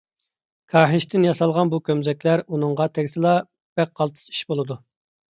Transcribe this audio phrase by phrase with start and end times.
[0.75, 3.33] كاھىشتىن ياسالغان بۇ كومزەكلەر ئۇنىڭغا تەگسىلا
[3.81, 4.79] بەك قالتىس ئىش بولىدۇ.